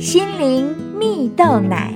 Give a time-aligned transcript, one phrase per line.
[0.00, 1.94] 心灵蜜豆奶。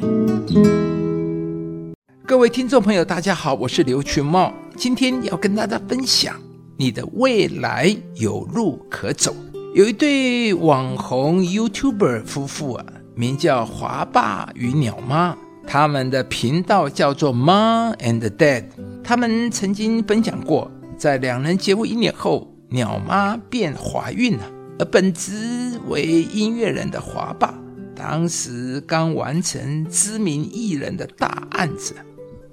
[2.27, 6.37] 各位听众朋友，大家好，我是刘群茂，今天要跟大家分享，
[6.77, 9.35] 你的未来有路可走。
[9.75, 15.35] 有一对网红 YouTuber 夫妇啊，名叫华爸与鸟妈，
[15.67, 18.65] 他们的频道叫做 Mom and Dad。
[19.03, 24.45] 他们曾经分享过，在两人结婚一年后，鸟妈便怀孕了，
[24.79, 27.55] 而本职为音乐人的华爸，
[27.95, 31.95] 当时刚完成知名艺人的大案子，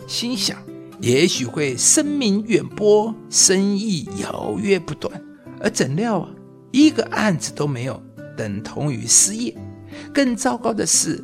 [0.07, 0.57] 心想
[0.99, 5.21] 也许会声名远播，生意遥约不断，
[5.59, 6.29] 而怎料啊。
[6.71, 8.01] 一个案子都没有，
[8.37, 9.53] 等同于失业。
[10.13, 11.21] 更糟糕的是，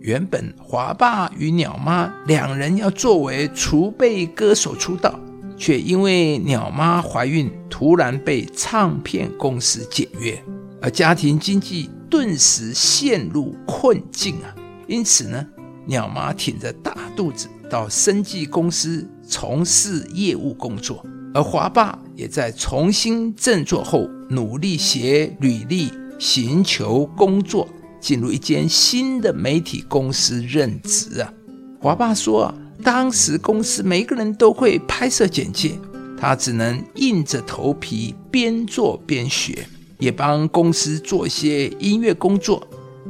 [0.00, 5.20] 原本华爸与鸟妈两人要作为储备歌手出道，
[5.56, 10.42] 却因为鸟妈怀孕，突然被唱片公司解约，
[10.80, 14.54] 而家庭经济顿时陷入困境啊！
[14.86, 15.46] 因此呢，
[15.86, 21.04] 鸟妈挺着大肚子到生技公司从事业务工作。
[21.34, 27.68] 而华爸也在重新振作后，努力写履历，寻求工作，
[28.00, 31.32] 进入一间新的媒体公司任职啊。
[31.80, 35.78] 华爸说，当时公司每个人都会拍摄简介，
[36.18, 42.66] 他只能硬着头皮边做边学，也帮公司做一些音乐工作。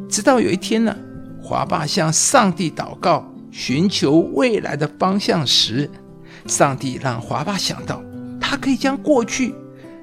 [0.09, 0.97] 直到有一天呢，
[1.43, 5.91] 华爸向上帝祷告，寻求未来的方向时，
[6.47, 8.03] 上帝让华爸想到。
[8.41, 9.55] 他可以将过去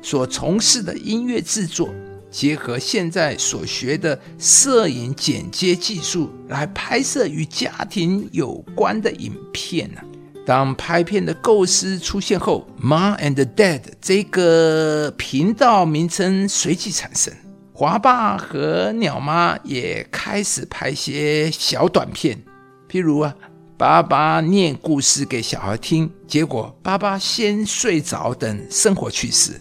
[0.04, 1.90] 所从事的音乐制作，
[2.30, 10.02] 结合现在所学的摄影剪接技术，来拍摄与家庭有关的影片呢。
[10.46, 17.34] 当拍片的构思出现后，Mom and Dad 这个频道名称随即产生。
[17.74, 22.42] 华爸和鸟妈也开始拍些小短片，
[22.90, 23.36] 譬如啊。
[23.78, 29.60] 爸爸念故事给小孩听，结果爸爸先睡着等生活趣事，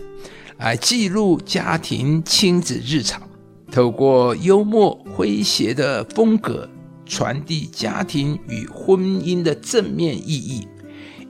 [0.58, 3.20] 来记录家庭亲子日常，
[3.72, 6.70] 透过幽默诙谐的风格
[7.04, 10.68] 传递家庭与婚姻的正面意义。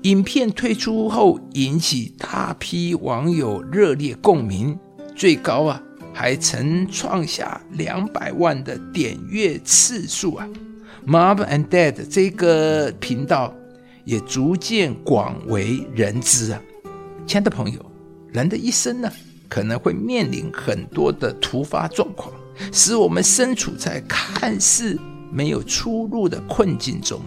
[0.04, 4.78] 影片推出后引起大批网友热烈共鸣，
[5.16, 5.80] 最高啊
[6.12, 10.46] 还曾创下两百万的点阅次数啊
[11.06, 13.54] ！Mom and Dad 这个频道
[14.04, 16.60] 也逐渐广为人知啊，
[17.26, 17.80] 亲爱的朋友，
[18.30, 19.10] 人的一生呢，
[19.48, 22.30] 可能会面临很多的突发状况，
[22.70, 25.00] 使我们身处在看似
[25.32, 27.18] 没有出路的困境中。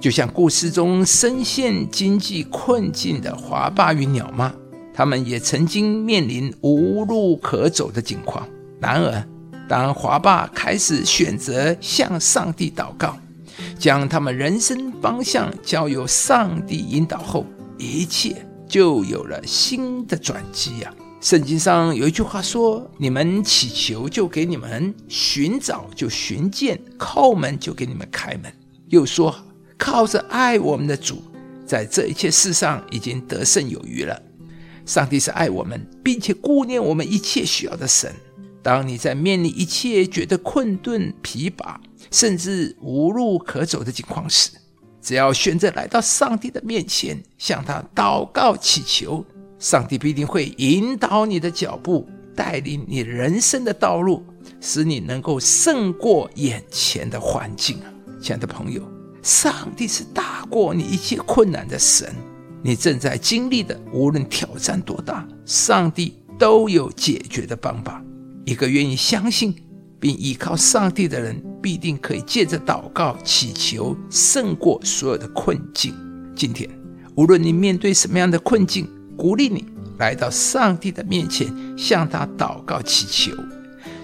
[0.00, 4.52] 就像故事中深陷经济困境的华爸与鸟妈，
[4.94, 8.48] 他们也曾经面临无路可走的境况。
[8.80, 9.26] 然而，
[9.68, 13.18] 当华爸开始选择向上帝祷告，
[13.76, 17.44] 将他们人生方向交由上帝引导后，
[17.76, 20.94] 一切就有了新的转机呀！
[21.20, 28.52] 圣经上有一句话说：“你们祈求，就给你们；寻找，就寻见；叩门，就给你们开门。”
[28.86, 29.34] 又说
[29.78, 31.22] ：“靠着爱我们的主，
[31.64, 34.20] 在这一切事上已经得胜有余了。”
[34.84, 38.12] 上帝是爱我们，并且顾念我们一切需要的神。
[38.62, 41.80] 当你在面临一切觉得困顿、疲乏，
[42.10, 44.50] 甚至无路可走的情况时，
[45.00, 49.24] 只要选择来到上帝的面前，向他祷告祈求，
[49.58, 54.24] 上帝必定会引导你的脚步，带领你人生的道路，
[54.60, 57.92] 使你能够胜过眼前的环境啊！
[58.20, 58.82] 亲爱的朋友，
[59.28, 62.10] 上帝是大过你一切困难的神，
[62.62, 68.02] 你正在经历的无论挑战多大，上帝都有解决的方法。
[68.46, 69.54] 一个愿意相信
[70.00, 75.94] 并依靠上帝的人，必定可以借着祷告祈求胜过所有的困境。
[76.34, 76.66] 今天，
[77.14, 79.66] 无论你面对什么样的困境，鼓励你
[79.98, 83.36] 来到上帝的面前，向他祷告祈求，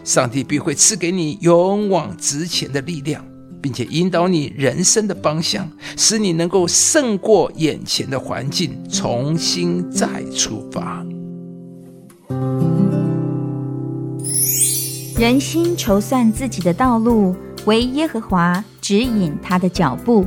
[0.04, 3.24] 上帝必会赐给你勇往直前的力量，
[3.64, 5.66] 并且引导你人生的方向，
[5.96, 10.06] 使你能够胜过眼前的环境，重新再
[10.36, 11.02] 出发。
[15.18, 17.34] 人心筹算自己的道路，
[17.64, 20.26] 唯耶和华指引他的脚步。